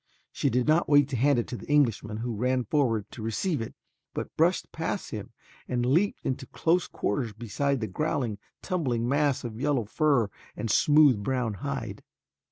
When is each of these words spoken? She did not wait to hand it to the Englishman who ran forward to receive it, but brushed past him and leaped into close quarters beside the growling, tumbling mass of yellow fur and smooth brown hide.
She 0.31 0.49
did 0.49 0.67
not 0.67 0.89
wait 0.89 1.07
to 1.09 1.15
hand 1.15 1.37
it 1.37 1.45
to 1.49 1.55
the 1.55 1.67
Englishman 1.69 2.17
who 2.17 2.35
ran 2.35 2.63
forward 2.63 3.05
to 3.11 3.21
receive 3.21 3.61
it, 3.61 3.75
but 4.15 4.35
brushed 4.35 4.71
past 4.71 5.11
him 5.11 5.31
and 5.67 5.85
leaped 5.85 6.25
into 6.25 6.47
close 6.47 6.87
quarters 6.87 7.33
beside 7.33 7.81
the 7.81 7.87
growling, 7.87 8.39
tumbling 8.63 9.07
mass 9.07 9.43
of 9.43 9.61
yellow 9.61 9.85
fur 9.85 10.31
and 10.57 10.71
smooth 10.71 11.21
brown 11.23 11.53
hide. 11.61 12.01